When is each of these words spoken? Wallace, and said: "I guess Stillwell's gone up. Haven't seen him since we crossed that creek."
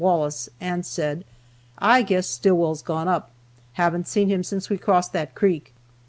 Wallace, 0.01 0.49
and 0.59 0.83
said: 0.83 1.23
"I 1.77 2.01
guess 2.01 2.25
Stillwell's 2.25 2.81
gone 2.81 3.07
up. 3.07 3.29
Haven't 3.73 4.07
seen 4.07 4.29
him 4.29 4.43
since 4.43 4.67
we 4.67 4.79
crossed 4.79 5.13
that 5.13 5.35
creek." 5.35 5.75